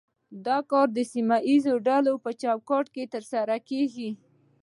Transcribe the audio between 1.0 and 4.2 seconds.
سیمه ایزې ډلې په چوکاټ کې ترسره کیږي